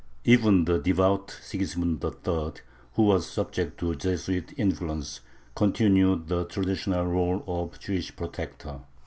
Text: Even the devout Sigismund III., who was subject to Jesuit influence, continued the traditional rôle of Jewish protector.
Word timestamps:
Even 0.23 0.65
the 0.65 0.79
devout 0.79 1.37
Sigismund 1.43 2.03
III., 2.03 2.53
who 2.93 3.03
was 3.03 3.29
subject 3.29 3.79
to 3.79 3.93
Jesuit 3.93 4.51
influence, 4.57 5.21
continued 5.55 6.27
the 6.27 6.45
traditional 6.45 7.05
rôle 7.05 7.43
of 7.47 7.79
Jewish 7.79 8.15
protector. 8.15 8.79